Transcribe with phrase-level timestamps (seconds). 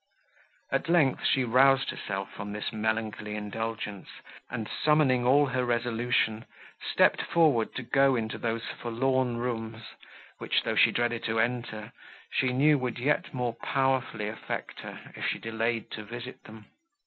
[0.71, 4.09] At length, she roused herself from this melancholy indulgence,
[4.49, 6.45] and, summoning all her resolution,
[6.91, 9.83] stepped forward to go into those forlorn rooms,
[10.39, 11.91] which, though she dreaded to enter,
[12.31, 16.65] she knew would yet more powerfully affect her, if she delayed to visit them.